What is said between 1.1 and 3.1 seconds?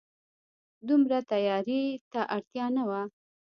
تياري ته اړتيا نه وه